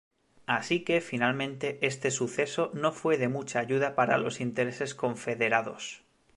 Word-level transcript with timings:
Así 0.47 0.83
que 0.83 0.99
finalmente 0.99 1.77
este 1.85 2.09
suceso 2.09 2.71
no 2.73 2.91
fue 2.91 3.19
de 3.19 3.27
mucha 3.27 3.59
ayuda 3.59 3.93
para 3.93 4.17
los 4.17 4.41
intereses 4.41 4.95
confederados. 4.95 6.01